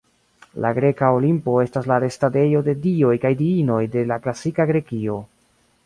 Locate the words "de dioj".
2.69-3.13